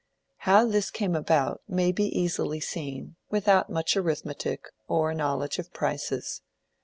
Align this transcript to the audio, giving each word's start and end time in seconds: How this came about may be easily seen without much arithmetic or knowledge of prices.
How 0.49 0.65
this 0.65 0.89
came 0.89 1.15
about 1.15 1.61
may 1.67 1.91
be 1.91 2.05
easily 2.05 2.59
seen 2.59 3.17
without 3.29 3.69
much 3.69 3.95
arithmetic 3.95 4.63
or 4.87 5.13
knowledge 5.13 5.59
of 5.59 5.71
prices. 5.73 6.41